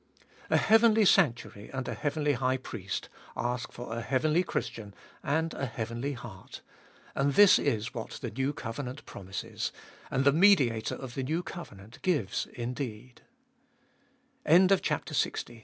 3. 0.47 0.55
A 0.55 0.57
heavenly 0.57 1.05
sanctuary 1.05 1.69
and 1.71 1.87
a 1.87 1.93
heavenly 1.93 2.33
High 2.33 2.57
Priest 2.57 3.07
ash 3.37 3.67
for 3.69 3.93
a 3.93 4.01
heavenly 4.01 4.41
Christian 4.41 4.95
and 5.21 5.53
a 5.53 5.67
heavenly 5.67 6.13
heart. 6.13 6.61
And 7.13 7.35
this 7.35 7.59
is 7.59 7.93
what 7.93 8.13
the 8.19 8.31
new 8.31 8.51
covenant 8.51 9.05
promises, 9.05 9.71
and 10.09 10.25
the 10.25 10.33
Mediator 10.33 10.95
of 10.95 11.13
the 11.13 11.21
new 11.21 11.43
covenant 11.43 12.01
gives 12.01 12.47
ind 12.55 12.79